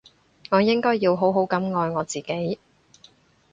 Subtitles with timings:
[0.49, 2.59] 我應該要好好噉愛我自己